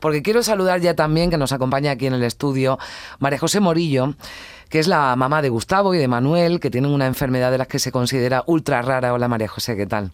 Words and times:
porque 0.00 0.22
quiero 0.22 0.42
saludar 0.42 0.80
ya 0.80 0.94
también 0.94 1.30
que 1.30 1.38
nos 1.38 1.52
acompaña 1.52 1.92
aquí 1.92 2.06
en 2.06 2.14
el 2.14 2.22
estudio 2.22 2.78
María 3.18 3.38
José 3.38 3.60
Morillo 3.60 4.14
que 4.68 4.80
es 4.80 4.88
la 4.88 5.14
mamá 5.16 5.42
de 5.42 5.48
Gustavo 5.48 5.94
y 5.94 5.98
de 5.98 6.08
Manuel, 6.08 6.58
que 6.58 6.70
tienen 6.70 6.90
una 6.90 7.06
enfermedad 7.06 7.52
de 7.52 7.58
las 7.58 7.68
que 7.68 7.78
se 7.78 7.92
considera 7.92 8.42
ultra 8.46 8.82
rara. 8.82 9.14
Hola 9.14 9.28
María 9.28 9.46
José, 9.46 9.76
¿qué 9.76 9.86
tal? 9.86 10.10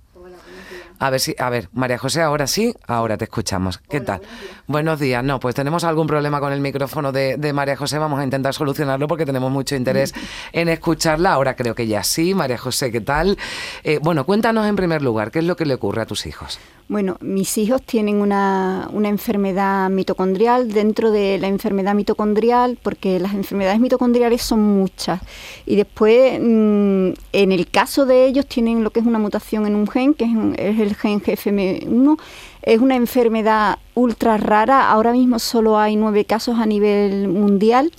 A 1.02 1.10
ver 1.10 1.18
si, 1.18 1.34
a 1.36 1.50
ver, 1.50 1.68
María 1.72 1.98
José, 1.98 2.22
ahora 2.22 2.46
sí, 2.46 2.72
ahora 2.86 3.16
te 3.16 3.24
escuchamos. 3.24 3.78
¿Qué 3.78 4.00
tal? 4.00 4.20
Buenos 4.68 5.00
días. 5.00 5.24
No, 5.24 5.40
pues 5.40 5.52
tenemos 5.52 5.82
algún 5.82 6.06
problema 6.06 6.38
con 6.38 6.52
el 6.52 6.60
micrófono 6.60 7.10
de, 7.10 7.52
María 7.52 7.76
José. 7.76 7.98
Vamos 7.98 8.20
a 8.20 8.22
intentar 8.22 8.54
solucionarlo 8.54 9.08
porque 9.08 9.26
tenemos 9.26 9.50
mucho 9.50 9.74
interés 9.74 10.14
en 10.52 10.68
escucharla. 10.68 11.32
Ahora 11.32 11.56
creo 11.56 11.74
que 11.74 11.88
ya 11.88 12.04
sí. 12.04 12.34
María 12.34 12.56
José, 12.56 12.92
¿qué 12.92 13.00
tal? 13.00 13.36
Eh, 13.82 13.98
bueno, 14.00 14.24
cuéntanos 14.24 14.64
en 14.64 14.76
primer 14.76 15.02
lugar, 15.02 15.32
¿qué 15.32 15.40
es 15.40 15.44
lo 15.44 15.56
que 15.56 15.66
le 15.66 15.74
ocurre 15.74 16.02
a 16.02 16.06
tus 16.06 16.24
hijos? 16.24 16.60
Bueno, 16.88 17.16
mis 17.20 17.56
hijos 17.58 17.80
tienen 17.82 18.16
una, 18.16 18.88
enfermedad 19.04 19.88
mitocondrial 19.88 20.72
dentro 20.72 21.10
de 21.10 21.38
la 21.38 21.48
enfermedad 21.48 21.94
mitocondrial, 21.94 22.78
porque 22.82 23.18
las 23.18 23.34
enfermedades 23.34 23.80
mitocondriales 23.80 24.42
son 24.42 24.60
muchas. 24.60 25.20
Y 25.64 25.76
después, 25.76 26.38
mm, 26.40 27.10
en 27.32 27.52
el 27.52 27.68
caso 27.70 28.04
de 28.04 28.26
ellos, 28.26 28.46
tienen 28.46 28.84
lo 28.84 28.90
que 28.90 29.00
es 29.00 29.06
una 29.06 29.18
mutación 29.18 29.66
en 29.66 29.74
un 29.74 29.86
gen, 29.88 30.14
que 30.14 30.24
es, 30.24 30.78
el 30.80 30.94
gen 30.96 31.20
GFM1. 31.20 32.18
Es 32.62 32.80
una 32.80 32.96
enfermedad 32.96 33.78
ultra 33.94 34.36
rara. 34.36 34.90
Ahora 34.90 35.12
mismo 35.12 35.38
solo 35.38 35.78
hay 35.78 35.96
nueve 35.96 36.24
casos 36.24 36.58
a 36.58 36.66
nivel 36.66 37.28
mundial. 37.28 37.92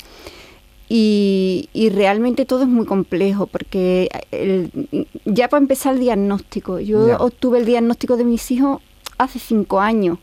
Y, 0.96 1.90
realmente 1.92 2.46
todo 2.46 2.62
es 2.62 2.68
muy 2.68 2.86
complejo 2.86 3.48
porque 3.48 4.10
ya 5.26 5.50
para 5.50 5.60
empezar 5.60 5.96
el 5.96 6.02
diagnóstico, 6.02 6.80
yo 6.80 7.18
obtuve 7.18 7.58
el 7.58 7.66
diagnóstico 7.66 8.16
de 8.16 8.24
mis 8.24 8.52
hijos 8.52 8.80
hace 9.18 9.40
cinco 9.40 9.80
años. 9.80 10.20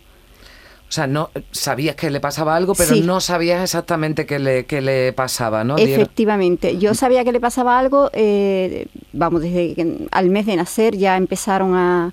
O 0.88 0.92
sea, 0.92 1.08
no 1.08 1.30
sabías 1.50 1.96
que 1.96 2.08
le 2.10 2.20
pasaba 2.20 2.54
algo, 2.54 2.74
pero 2.76 2.94
no 2.96 3.20
sabías 3.20 3.64
exactamente 3.64 4.26
qué 4.26 4.38
le, 4.38 4.64
qué 4.66 4.80
le 4.80 5.12
pasaba, 5.12 5.64
¿no? 5.64 5.76
Efectivamente, 5.76 6.78
yo 6.78 6.94
sabía 6.94 7.24
que 7.24 7.32
le 7.32 7.40
pasaba 7.40 7.76
algo, 7.76 8.10
eh, 8.12 8.86
vamos, 9.12 9.42
desde 9.42 9.74
que 9.74 10.06
al 10.12 10.30
mes 10.30 10.46
de 10.46 10.54
nacer 10.54 10.96
ya 10.96 11.16
empezaron 11.16 11.74
a, 11.74 12.12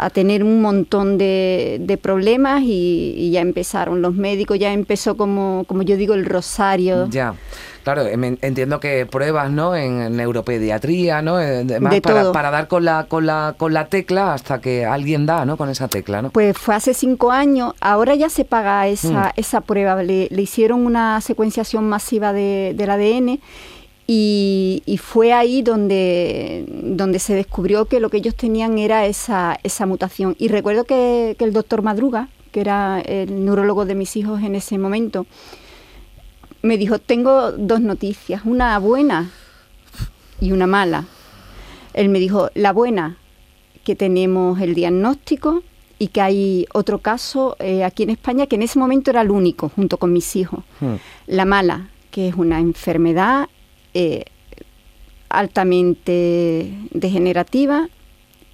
a 0.00 0.10
tener 0.10 0.42
un 0.42 0.62
montón 0.62 1.18
de, 1.18 1.78
de 1.80 1.96
problemas 1.96 2.62
y, 2.64 3.30
ya 3.30 3.40
empezaron 3.40 4.02
los 4.02 4.14
médicos, 4.14 4.58
ya 4.58 4.72
empezó 4.72 5.16
como, 5.16 5.64
como 5.68 5.82
yo 5.82 5.96
digo, 5.96 6.14
el 6.14 6.24
rosario. 6.24 7.08
Ya. 7.10 7.34
Claro, 7.82 8.06
em, 8.06 8.36
entiendo 8.42 8.78
que 8.78 9.06
pruebas, 9.06 9.50
¿no? 9.50 9.74
En 9.74 10.16
neuropediatría, 10.16 11.22
¿no? 11.22 11.40
Eh, 11.40 11.64
de 11.64 11.80
para, 12.00 12.32
para, 12.32 12.50
dar 12.50 12.68
con 12.68 12.84
la, 12.84 13.06
con 13.08 13.24
la 13.24 13.54
con 13.56 13.72
la 13.72 13.86
tecla 13.86 14.34
hasta 14.34 14.60
que 14.60 14.84
alguien 14.84 15.24
da, 15.24 15.44
¿no? 15.46 15.56
Con 15.56 15.70
esa 15.70 15.88
tecla, 15.88 16.20
¿no? 16.20 16.30
Pues 16.30 16.58
fue 16.58 16.74
hace 16.74 16.92
cinco 16.92 17.30
años. 17.30 17.72
Ahora 17.80 18.14
ya 18.14 18.28
se 18.28 18.44
paga 18.44 18.86
esa, 18.86 19.28
mm. 19.28 19.32
esa 19.36 19.60
prueba. 19.62 20.02
Le, 20.02 20.28
le, 20.30 20.42
hicieron 20.42 20.84
una 20.84 21.20
secuenciación 21.22 21.88
masiva 21.88 22.32
de, 22.32 22.74
del 22.76 22.90
ADN 22.90 23.40
y, 24.12 24.82
y, 24.86 24.96
fue 24.96 25.32
ahí 25.32 25.62
donde, 25.62 26.64
donde 26.68 27.20
se 27.20 27.32
descubrió 27.32 27.84
que 27.84 28.00
lo 28.00 28.10
que 28.10 28.16
ellos 28.16 28.34
tenían 28.34 28.76
era 28.76 29.06
esa, 29.06 29.56
esa 29.62 29.86
mutación. 29.86 30.34
Y 30.36 30.48
recuerdo 30.48 30.82
que, 30.82 31.36
que 31.38 31.44
el 31.44 31.52
doctor 31.52 31.82
Madruga, 31.82 32.28
que 32.50 32.60
era 32.60 33.00
el 33.02 33.44
neurólogo 33.44 33.84
de 33.84 33.94
mis 33.94 34.16
hijos 34.16 34.42
en 34.42 34.56
ese 34.56 34.78
momento, 34.78 35.26
me 36.60 36.76
dijo, 36.76 36.98
tengo 36.98 37.52
dos 37.52 37.82
noticias, 37.82 38.42
una 38.44 38.76
buena 38.80 39.30
y 40.40 40.50
una 40.50 40.66
mala. 40.66 41.04
Él 41.94 42.08
me 42.08 42.18
dijo, 42.18 42.50
la 42.54 42.72
buena, 42.72 43.16
que 43.84 43.94
tenemos 43.94 44.60
el 44.60 44.74
diagnóstico 44.74 45.62
y 46.00 46.08
que 46.08 46.20
hay 46.20 46.66
otro 46.74 46.98
caso 46.98 47.54
eh, 47.60 47.84
aquí 47.84 48.02
en 48.02 48.10
España 48.10 48.48
que 48.48 48.56
en 48.56 48.62
ese 48.62 48.80
momento 48.80 49.12
era 49.12 49.20
el 49.20 49.30
único, 49.30 49.68
junto 49.68 49.98
con 49.98 50.12
mis 50.12 50.34
hijos. 50.34 50.64
Hmm. 50.80 50.96
La 51.28 51.44
mala, 51.44 51.90
que 52.10 52.26
es 52.26 52.34
una 52.34 52.58
enfermedad 52.58 53.48
eh, 53.94 54.24
altamente 55.28 56.74
degenerativa 56.90 57.88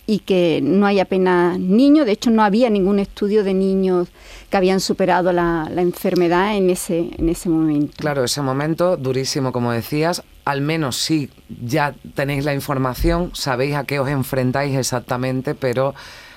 y 0.06 0.20
que 0.20 0.60
no 0.62 0.86
hay 0.86 1.00
apenas 1.00 1.58
niños, 1.58 2.06
de 2.06 2.12
hecho 2.12 2.30
no 2.30 2.44
había 2.44 2.70
ningún 2.70 3.00
estudio 3.00 3.42
de 3.42 3.54
niños 3.54 4.08
que 4.50 4.56
habían 4.56 4.78
superado 4.78 5.32
la, 5.32 5.68
enfermedad 5.76 6.56
en 6.56 6.70
ese, 6.70 7.10
en 7.18 7.28
ese 7.28 7.48
momento. 7.48 7.94
Claro, 7.96 8.22
ese 8.22 8.40
momento 8.40 8.96
durísimo, 8.96 9.50
como 9.50 9.72
decías, 9.72 10.22
al 10.44 10.60
menos 10.60 10.96
sí 10.96 11.28
ya 11.48 11.94
tenéis 12.14 12.44
la 12.44 12.54
información, 12.54 13.32
sabéis 13.34 13.74
a 13.74 13.84
qué 13.84 13.98
os 13.98 14.08
enfrentáis 14.08 14.76
exactamente, 14.76 15.56
pero 15.56 15.94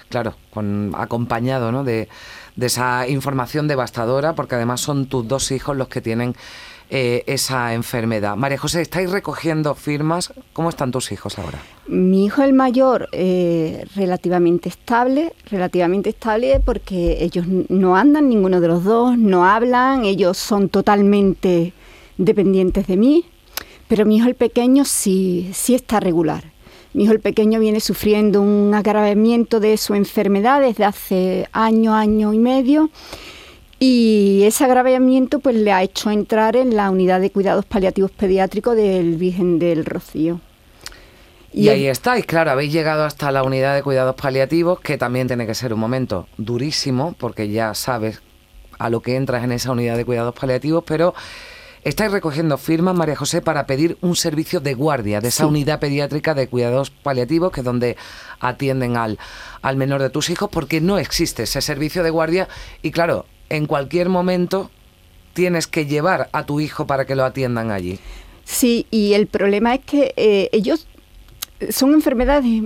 claro, 0.09 0.35
con, 0.51 0.91
acompañado 0.95 1.71
¿no? 1.71 1.83
de, 1.83 2.09
esa 2.59 3.07
información 3.07 3.67
devastadora, 3.67 4.33
porque 4.33 4.55
además 4.55 4.81
son 4.81 5.05
tus 5.05 5.25
dos 5.27 5.51
hijos 5.51 5.77
los 5.77 5.87
que 5.87 6.01
tienen 6.01 6.35
eh, 6.89 7.23
esa 7.27 7.73
enfermedad. 7.73 8.35
María 8.35 8.57
José, 8.57 8.81
¿estáis 8.81 9.11
recogiendo 9.11 9.75
firmas? 9.75 10.33
¿Cómo 10.51 10.69
están 10.69 10.91
tus 10.91 11.11
hijos 11.11 11.39
ahora? 11.39 11.59
Mi 11.87 12.25
hijo 12.25 12.41
el 12.41 12.53
mayor 12.53 13.07
eh, 13.11 13.85
relativamente 13.95 14.67
estable, 14.67 15.33
relativamente 15.49 16.09
estable 16.09 16.59
porque 16.59 17.23
ellos 17.23 17.45
no 17.47 17.95
andan, 17.95 18.27
ninguno 18.27 18.59
de 18.59 18.67
los 18.67 18.83
dos, 18.83 19.17
no 19.17 19.45
hablan, 19.45 20.03
ellos 20.03 20.37
son 20.37 20.67
totalmente 20.67 21.73
dependientes 22.17 22.87
de 22.87 22.97
mí, 22.97 23.25
pero 23.87 24.05
mi 24.05 24.17
hijo 24.17 24.27
el 24.27 24.35
pequeño 24.35 24.83
sí, 24.83 25.51
sí 25.53 25.75
está 25.75 25.99
regular. 25.99 26.43
Mi 26.93 27.03
hijo 27.03 27.13
el 27.13 27.19
pequeño 27.19 27.59
viene 27.59 27.79
sufriendo 27.79 28.41
un 28.41 28.73
agravamiento 28.73 29.59
de 29.59 29.77
su 29.77 29.93
enfermedad 29.93 30.61
desde 30.61 30.85
hace 30.85 31.47
año, 31.51 31.93
año 31.93 32.33
y 32.33 32.39
medio 32.39 32.89
y 33.79 34.43
ese 34.43 34.65
agravamiento 34.65 35.39
pues 35.39 35.55
le 35.55 35.71
ha 35.71 35.81
hecho 35.81 36.11
entrar 36.11 36.57
en 36.57 36.75
la 36.75 36.89
unidad 36.89 37.21
de 37.21 37.31
cuidados 37.31 37.65
paliativos 37.65 38.11
pediátricos 38.11 38.75
del 38.75 39.15
Virgen 39.15 39.57
del 39.57 39.85
Rocío. 39.85 40.41
Y, 41.51 41.69
ahí 41.69 41.87
estáis, 41.87 42.25
claro, 42.25 42.51
habéis 42.51 42.71
llegado 42.71 43.05
hasta 43.05 43.31
la 43.31 43.41
unidad 43.41 43.73
de 43.73 43.81
cuidados 43.81 44.15
paliativos, 44.15 44.81
que 44.81 44.97
también 44.97 45.27
tiene 45.27 45.47
que 45.47 45.55
ser 45.55 45.73
un 45.73 45.79
momento 45.79 46.27
durísimo, 46.37 47.15
porque 47.17 47.49
ya 47.49 47.73
sabes 47.73 48.21
a 48.77 48.89
lo 48.89 49.01
que 49.01 49.15
entras 49.15 49.43
en 49.43 49.53
esa 49.53 49.71
unidad 49.71 49.97
de 49.97 50.05
cuidados 50.05 50.35
paliativos, 50.35 50.83
pero 50.85 51.15
estáis 51.89 52.11
recogiendo 52.11 52.57
firmas, 52.57 52.95
María 52.95 53.15
José, 53.15 53.41
para 53.41 53.65
pedir 53.65 53.97
un 54.01 54.15
servicio 54.15 54.59
de 54.59 54.73
guardia 54.73 55.21
de 55.21 55.29
esa 55.29 55.45
unidad 55.45 55.79
pediátrica 55.79 56.33
de 56.33 56.47
cuidados 56.47 56.89
paliativos, 56.89 57.51
que 57.51 57.61
es 57.61 57.65
donde 57.65 57.97
atienden 58.39 58.97
al, 58.97 59.19
al 59.61 59.75
menor 59.75 60.01
de 60.01 60.09
tus 60.09 60.29
hijos, 60.29 60.49
porque 60.51 60.81
no 60.81 60.97
existe 60.97 61.43
ese 61.43 61.61
servicio 61.61 62.03
de 62.03 62.09
guardia 62.09 62.47
y 62.81 62.91
claro, 62.91 63.25
en 63.49 63.65
cualquier 63.65 64.09
momento 64.09 64.71
tienes 65.33 65.67
que 65.67 65.85
llevar 65.85 66.29
a 66.31 66.45
tu 66.45 66.59
hijo 66.59 66.87
para 66.87 67.05
que 67.05 67.15
lo 67.15 67.25
atiendan 67.25 67.71
allí. 67.71 67.99
Sí, 68.43 68.87
y 68.91 69.13
el 69.13 69.27
problema 69.27 69.75
es 69.75 69.81
que 69.85 70.13
eh, 70.17 70.49
ellos 70.51 70.87
son 71.69 71.93
enfermedades 71.93 72.63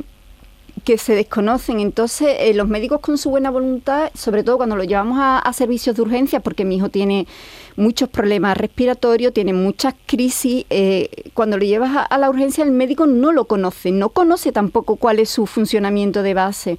que 0.83 0.97
se 0.97 1.15
desconocen. 1.15 1.79
Entonces, 1.79 2.35
eh, 2.39 2.53
los 2.53 2.67
médicos 2.67 2.99
con 2.99 3.17
su 3.17 3.29
buena 3.29 3.51
voluntad, 3.51 4.11
sobre 4.13 4.43
todo 4.43 4.57
cuando 4.57 4.75
lo 4.75 4.83
llevamos 4.83 5.17
a, 5.21 5.51
servicios 5.53 5.95
de 5.95 6.01
urgencia, 6.01 6.39
porque 6.39 6.65
mi 6.65 6.77
hijo 6.77 6.89
tiene 6.89 7.27
muchos 7.75 8.09
problemas 8.09 8.57
respiratorios, 8.57 9.33
tiene 9.33 9.53
muchas 9.53 9.93
crisis, 10.05 10.65
eh, 10.69 11.09
cuando 11.33 11.57
lo 11.57 11.65
llevas 11.65 12.07
a, 12.09 12.17
la 12.17 12.29
urgencia 12.29 12.63
el 12.63 12.71
médico 12.71 13.05
no 13.05 13.31
lo 13.31 13.45
conoce, 13.45 13.91
no 13.91 14.09
conoce 14.09 14.51
tampoco 14.51 14.95
cuál 14.95 15.19
es 15.19 15.29
su 15.29 15.45
funcionamiento 15.45 16.23
de 16.23 16.33
base. 16.33 16.77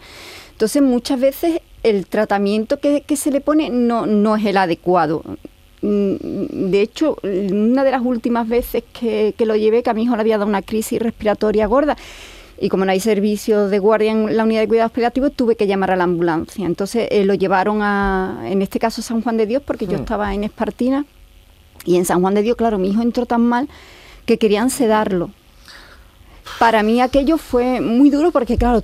Entonces, 0.53 0.82
muchas 0.82 1.21
veces 1.21 1.60
el 1.82 2.06
tratamiento 2.06 2.78
que, 2.81 3.04
se 3.16 3.31
le 3.31 3.41
pone 3.41 3.71
no, 3.71 4.06
no 4.06 4.36
es 4.36 4.44
el 4.44 4.56
adecuado. 4.56 5.22
Mm, 5.84 6.71
de 6.71 6.81
hecho, 6.81 7.19
una 7.22 7.84
de 7.84 7.91
las 7.91 8.00
últimas 8.03 8.48
veces 8.48 8.82
que, 8.98 9.34
lo 9.41 9.54
llevé, 9.54 9.82
que 9.82 9.91
a 9.91 9.94
mi 9.94 10.04
hijo 10.04 10.16
le 10.16 10.22
había 10.22 10.38
dado 10.38 10.48
una 10.48 10.62
crisis 10.62 10.98
respiratoria 10.98 11.66
gorda, 11.66 11.97
y 12.59 12.69
como 12.69 12.84
no 12.84 12.92
hay 12.92 13.00
servicio 13.00 13.69
de 13.69 13.78
guardia 13.78 14.12
en 14.12 14.37
la 14.37 14.44
unidad 14.44 14.60
de 14.60 14.69
cuidados 14.69 14.92
paliativos, 14.92 15.32
tuve 15.32 15.56
que 15.56 15.66
llamar 15.66 15.91
a 15.91 15.97
la 15.97 16.04
ambulancia. 16.04 16.66
Entonces 16.66 17.09
eh, 17.10 17.25
lo 17.25 17.34
llevaron 17.34 17.81
a, 17.82 18.42
en 18.44 18.62
este 18.62 18.78
caso, 18.78 19.03
San 19.03 19.22
Juan 19.22 19.37
de 19.37 19.47
Dios, 19.47 19.62
porque 19.65 19.87
yo 19.87 19.98
mm. 19.98 20.00
estaba 20.00 20.34
en 20.34 20.45
Espartina, 20.45 21.04
y 21.84 21.97
en 21.97 22.04
San 22.04 22.21
Juan 22.21 22.34
de 22.34 22.42
Dios, 22.42 22.56
claro, 22.56 22.78
mi 22.78 22.89
hijo 22.89 23.03
entró 23.03 23.27
tan 23.27 23.42
mal 23.42 23.68
que 24.24 24.39
querían 24.39 24.71
sedarlo. 24.71 25.30
Para 26.59 26.83
mí 26.83 27.01
aquello 27.01 27.36
fue 27.39 27.80
muy 27.80 28.10
duro 28.10 28.30
porque, 28.30 28.57
claro, 28.57 28.83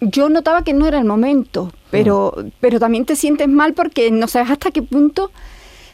yo 0.00 0.28
notaba 0.28 0.62
que 0.62 0.72
no 0.72 0.86
era 0.86 0.98
el 0.98 1.04
momento, 1.04 1.72
pero, 1.90 2.34
mm. 2.36 2.48
pero 2.60 2.80
también 2.80 3.04
te 3.04 3.16
sientes 3.16 3.48
mal 3.48 3.74
porque 3.74 4.10
no 4.10 4.26
sabes 4.26 4.50
hasta 4.50 4.70
qué 4.70 4.82
punto 4.82 5.30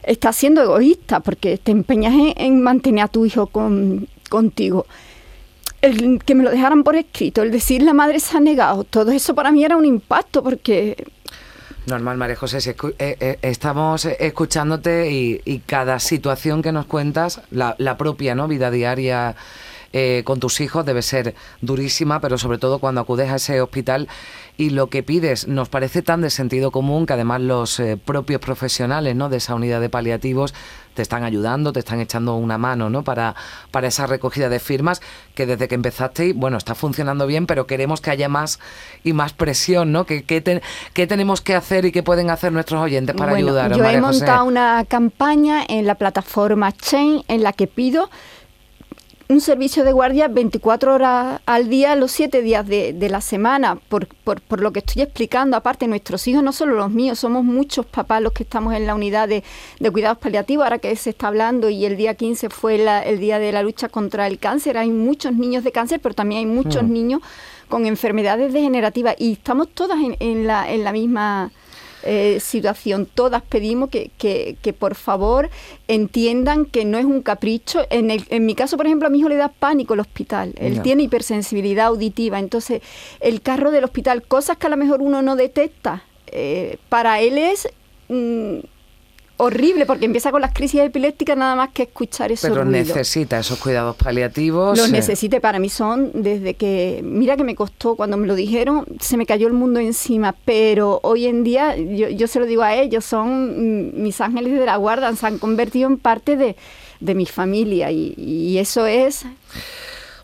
estás 0.02 0.36
siendo 0.36 0.62
egoísta, 0.62 1.20
porque 1.20 1.58
te 1.58 1.70
empeñas 1.70 2.14
en, 2.36 2.62
mantener 2.62 3.04
a 3.04 3.08
tu 3.08 3.24
hijo 3.24 3.46
con, 3.46 4.08
contigo. 4.28 4.86
El 5.82 6.22
que 6.24 6.34
me 6.34 6.44
lo 6.44 6.50
dejaran 6.50 6.84
por 6.84 6.96
escrito, 6.96 7.42
el 7.42 7.50
decir 7.50 7.82
la 7.82 7.92
madre 7.92 8.20
se 8.20 8.36
ha 8.36 8.40
negado, 8.40 8.84
todo 8.84 9.10
eso 9.10 9.34
para 9.34 9.50
mí 9.50 9.64
era 9.64 9.76
un 9.76 9.84
impacto 9.84 10.42
porque... 10.42 10.96
Normal, 11.86 12.16
María 12.16 12.36
José, 12.36 12.60
si 12.60 12.70
eh, 12.70 12.76
eh, 12.98 13.38
estamos 13.42 14.04
escuchándote 14.04 15.10
y, 15.10 15.58
cada 15.66 15.98
situación 15.98 16.62
que 16.62 16.70
nos 16.70 16.86
cuentas, 16.86 17.42
la, 17.50 17.74
la 17.78 17.96
propia 17.96 18.36
¿no? 18.36 18.46
vida 18.46 18.70
diaria 18.70 19.34
eh, 19.92 20.22
con 20.24 20.40
tus 20.40 20.60
hijos 20.60 20.86
debe 20.86 21.02
ser 21.02 21.34
durísima, 21.60 22.20
pero 22.20 22.38
sobre 22.38 22.58
todo 22.58 22.78
cuando 22.78 23.00
acudes 23.00 23.30
a 23.30 23.36
ese 23.36 23.60
hospital 23.60 24.08
y 24.56 24.70
lo 24.70 24.88
que 24.88 25.02
pides 25.02 25.48
nos 25.48 25.68
parece 25.68 26.02
tan 26.02 26.20
de 26.20 26.30
sentido 26.30 26.70
común 26.70 27.06
que 27.06 27.14
además 27.14 27.40
los 27.40 27.80
eh, 27.80 27.98
propios 28.02 28.40
profesionales 28.40 29.16
¿no? 29.16 29.28
de 29.28 29.38
esa 29.38 29.54
unidad 29.54 29.80
de 29.80 29.88
paliativos 29.88 30.54
te 30.94 31.02
están 31.02 31.24
ayudando, 31.24 31.72
te 31.72 31.80
están 31.80 32.00
echando 32.00 32.36
una 32.36 32.58
mano 32.58 32.90
¿no? 32.90 33.02
para, 33.02 33.34
para 33.70 33.88
esa 33.88 34.06
recogida 34.06 34.48
de 34.48 34.60
firmas 34.60 35.00
que 35.34 35.46
desde 35.46 35.68
que 35.68 35.74
empezaste, 35.74 36.32
bueno, 36.34 36.58
está 36.58 36.74
funcionando 36.74 37.26
bien, 37.26 37.46
pero 37.46 37.66
queremos 37.66 38.00
que 38.00 38.10
haya 38.10 38.28
más 38.28 38.60
y 39.02 39.12
más 39.12 39.32
presión, 39.32 39.92
¿no? 39.92 40.04
¿Qué, 40.04 40.24
qué, 40.24 40.40
tenemos 41.06 41.40
que 41.40 41.54
hacer 41.54 41.86
y 41.86 41.92
qué 41.92 42.02
pueden 42.02 42.30
hacer 42.30 42.52
nuestros 42.52 42.82
oyentes 42.82 43.16
para 43.16 43.34
ayudar? 43.34 43.74
Yo 43.74 43.84
he 43.84 44.00
montado 44.00 44.44
una 44.44 44.84
campaña 44.86 45.64
en 45.66 45.86
la 45.86 45.94
plataforma 45.94 46.72
Chain 46.72 47.22
en 47.28 47.42
la 47.42 47.52
que 47.52 47.66
pido 47.66 48.10
un 49.28 49.40
servicio 49.40 49.84
de 49.84 49.92
guardia 49.92 50.28
24 50.28 50.94
horas 50.94 51.40
al 51.46 51.68
día, 51.68 51.94
los 51.96 52.12
7 52.12 52.42
días 52.42 52.66
de, 52.66 53.08
la 53.10 53.20
semana, 53.20 53.76
por, 53.88 54.06
por, 54.06 54.60
lo 54.60 54.72
que 54.72 54.80
estoy 54.80 55.02
explicando. 55.02 55.56
Aparte, 55.56 55.86
nuestros 55.86 56.26
hijos, 56.28 56.42
no 56.42 56.52
solo 56.52 56.74
los 56.74 56.90
míos, 56.90 57.18
somos 57.18 57.44
muchos 57.44 57.86
papás 57.86 58.22
los 58.22 58.32
que 58.32 58.42
estamos 58.42 58.74
en 58.74 58.86
la 58.86 58.94
unidad 58.94 59.28
de, 59.28 59.42
cuidados 59.92 60.18
paliativos, 60.18 60.64
ahora 60.64 60.78
que 60.78 60.94
se 60.96 61.10
está 61.10 61.28
hablando 61.28 61.68
y 61.68 61.84
el 61.84 61.96
día 61.96 62.14
15 62.14 62.50
fue 62.50 62.84
el 63.06 63.18
día 63.20 63.38
de 63.38 63.52
la 63.52 63.62
lucha 63.62 63.88
contra 63.88 64.26
el 64.26 64.38
cáncer. 64.38 64.76
Hay 64.76 64.90
muchos 64.90 65.34
niños 65.34 65.64
de 65.64 65.72
cáncer, 65.72 66.00
pero 66.00 66.14
también 66.14 66.40
hay 66.40 66.46
muchos 66.46 66.82
mm. 66.82 66.92
niños 66.92 67.20
con 67.68 67.86
enfermedades 67.86 68.52
degenerativas 68.52 69.14
y 69.18 69.32
estamos 69.32 69.68
todas 69.70 69.98
en, 70.20 70.46
la, 70.46 70.70
en 70.70 70.84
la 70.84 70.92
misma 70.92 71.50
eh, 72.04 72.38
situación. 72.40 73.06
Todas 73.06 73.42
pedimos 73.42 73.90
que, 73.90 74.10
que, 74.18 74.72
por 74.72 74.94
favor 74.94 75.50
entiendan 75.88 76.64
que 76.64 76.84
no 76.84 76.98
es 76.98 77.04
un 77.04 77.22
capricho. 77.22 77.82
En, 77.90 78.10
el, 78.10 78.24
en 78.30 78.46
mi 78.46 78.54
caso, 78.54 78.76
por 78.76 78.86
ejemplo, 78.86 79.08
a 79.08 79.10
mi 79.10 79.18
hijo 79.18 79.28
le 79.28 79.36
da 79.36 79.48
pánico 79.48 79.94
el 79.94 80.00
hospital. 80.00 80.54
Él 80.56 80.82
tiene 80.82 81.04
hipersensibilidad 81.04 81.86
auditiva. 81.86 82.38
Entonces, 82.38 82.82
el 83.20 83.40
carro 83.40 83.70
del 83.70 83.84
hospital, 83.84 84.22
cosas 84.22 84.56
que 84.56 84.66
a 84.66 84.70
lo 84.70 84.76
mejor 84.76 85.02
uno 85.02 85.22
no 85.22 85.36
detecta, 85.36 86.04
eh, 86.26 86.78
para 86.88 87.20
él 87.20 87.38
es... 87.38 87.68
Mm, 88.08 88.58
horrible 89.36 89.86
porque 89.86 90.04
empieza 90.04 90.30
con 90.30 90.40
las 90.40 90.52
crisis 90.52 90.80
epilépticas 90.80 91.36
nada 91.36 91.56
más 91.56 91.70
que 91.70 91.84
escuchar 91.84 92.32
eso. 92.32 92.48
Pero 92.48 92.64
necesita 92.64 93.38
esos 93.38 93.58
cuidados 93.58 93.96
paliativos. 93.96 94.78
Los 94.78 94.90
necesite, 94.90 95.40
para 95.40 95.58
mí 95.58 95.68
son 95.68 96.10
desde 96.14 96.54
que, 96.54 97.00
mira 97.02 97.36
que 97.36 97.44
me 97.44 97.54
costó, 97.54 97.96
cuando 97.96 98.16
me 98.16 98.26
lo 98.26 98.34
dijeron, 98.34 98.84
se 99.00 99.16
me 99.16 99.26
cayó 99.26 99.46
el 99.46 99.52
mundo 99.52 99.80
encima, 99.80 100.34
pero 100.44 101.00
hoy 101.02 101.26
en 101.26 101.44
día 101.44 101.76
yo, 101.76 102.26
se 102.26 102.38
lo 102.38 102.46
digo 102.46 102.62
a 102.62 102.74
ellos, 102.74 103.04
son 103.04 104.02
mis 104.02 104.20
ángeles 104.20 104.58
de 104.58 104.66
la 104.66 104.76
guarda, 104.76 105.14
se 105.16 105.26
han 105.26 105.38
convertido 105.38 105.88
en 105.88 105.98
parte 105.98 106.36
de, 106.36 106.56
mi 107.14 107.26
familia 107.26 107.90
y 107.90 108.58
eso 108.58 108.86
es... 108.86 109.26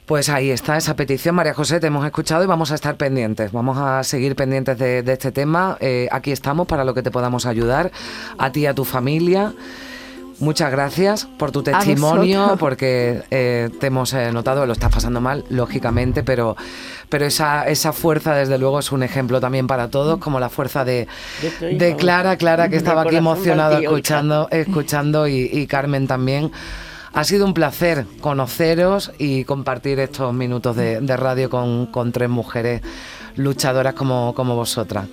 Pues 0.08 0.30
ahí 0.30 0.50
está 0.50 0.78
esa 0.78 0.96
petición, 0.96 1.34
María 1.34 1.52
José, 1.52 1.80
te 1.80 1.88
hemos 1.88 2.02
escuchado 2.06 2.42
y 2.42 2.46
vamos 2.46 2.72
a 2.72 2.76
estar 2.76 2.96
pendientes, 2.96 3.52
vamos 3.52 3.76
a 3.76 4.02
seguir 4.02 4.34
pendientes 4.36 4.78
de, 4.78 5.04
este 5.06 5.32
tema. 5.32 5.76
Eh, 5.80 6.08
aquí 6.10 6.32
estamos 6.32 6.66
para 6.66 6.82
lo 6.82 6.94
que 6.94 7.02
te 7.02 7.10
podamos 7.10 7.44
ayudar, 7.44 7.92
a 8.38 8.50
ti 8.50 8.60
y 8.60 8.66
a 8.66 8.72
tu 8.72 8.86
familia. 8.86 9.52
Muchas 10.38 10.70
gracias 10.70 11.26
por 11.26 11.52
tu 11.52 11.62
testimonio, 11.62 12.56
porque 12.58 13.22
eh, 13.30 13.68
te 13.80 13.88
hemos 13.88 14.14
eh, 14.14 14.32
notado, 14.32 14.64
lo 14.64 14.72
estás 14.72 14.90
pasando 14.90 15.20
mal, 15.20 15.44
lógicamente, 15.50 16.22
pero, 16.22 16.56
pero 17.10 17.26
esa, 17.26 17.68
esa 17.68 17.92
fuerza, 17.92 18.34
desde 18.34 18.56
luego, 18.56 18.78
es 18.78 18.90
un 18.90 19.02
ejemplo 19.02 19.42
también 19.42 19.66
para 19.66 19.90
todos, 19.90 20.18
como 20.20 20.40
la 20.40 20.48
fuerza 20.48 20.86
de, 20.86 21.06
de 21.60 21.96
Clara, 21.96 22.38
Clara, 22.38 22.70
que 22.70 22.76
estaba 22.76 23.02
aquí 23.02 23.16
emocionada 23.16 23.78
escuchando, 23.78 24.48
escuchando 24.50 25.28
y, 25.28 25.50
y 25.52 25.66
Carmen 25.66 26.06
también. 26.06 26.50
Ha 27.12 27.24
sido 27.24 27.46
un 27.46 27.54
placer 27.54 28.06
conoceros 28.20 29.12
y 29.18 29.44
compartir 29.44 29.98
estos 30.00 30.32
minutos 30.34 30.76
de, 30.76 31.00
radio 31.16 31.50
con, 31.50 32.12
tres 32.12 32.28
mujeres 32.28 32.82
luchadoras 33.36 33.94
como, 33.94 34.34
como 34.34 34.56
vosotras. 34.56 35.08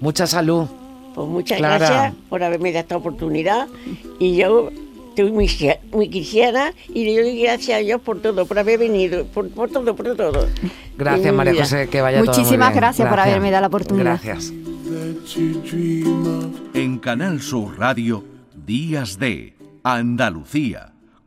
Mucha 0.00 0.26
salud. 0.26 0.66
Pues 1.14 1.28
muchas 1.28 1.58
gracias 1.58 2.14
por 2.28 2.42
haberme 2.42 2.72
dado 2.72 2.82
esta 2.82 2.96
oportunidad 2.96 3.66
y 4.18 4.36
yo 4.36 4.70
estoy 5.10 5.32
muy, 5.32 5.50
muy 5.92 6.08
quisiera 6.08 6.72
y 6.88 7.04
le 7.04 7.22
doy 7.22 7.42
gracias 7.42 7.78
a 7.78 7.82
Dios 7.82 8.00
por 8.00 8.20
todo, 8.20 8.46
por 8.46 8.58
haber 8.58 8.78
venido, 8.78 9.26
por, 9.26 9.48
todo, 9.50 9.94
por 9.94 10.16
todo. 10.16 10.46
Gracias 10.96 11.34
María 11.34 11.62
José, 11.62 11.88
que 11.88 12.00
vaya 12.00 12.20
Muchísimas 12.20 12.46
todo 12.46 12.58
muy 12.58 12.66
bien. 12.66 12.80
gracias 12.80 13.08
por 13.08 13.20
haberme 13.20 13.50
dado 13.50 13.60
la 13.62 13.66
oportunidad. 13.66 14.20
Gracias. 14.22 14.52
En 16.74 16.98
Canal 16.98 17.40
Sur 17.40 17.78
Radio, 17.78 18.24
Días 18.54 19.18
de 19.18 19.54
Andalucía 19.82 20.92